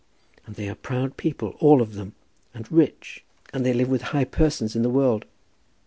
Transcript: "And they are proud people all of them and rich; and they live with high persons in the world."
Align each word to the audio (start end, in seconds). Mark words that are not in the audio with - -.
"And 0.47 0.55
they 0.55 0.67
are 0.67 0.73
proud 0.73 1.15
people 1.15 1.55
all 1.59 1.79
of 1.79 1.93
them 1.93 2.15
and 2.55 2.71
rich; 2.71 3.23
and 3.53 3.63
they 3.63 3.71
live 3.71 3.89
with 3.89 4.01
high 4.17 4.23
persons 4.25 4.75
in 4.75 4.81
the 4.81 4.89
world." 4.89 5.25